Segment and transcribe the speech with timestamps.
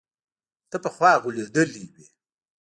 [0.69, 2.05] ته پخوا غولېدلى وي.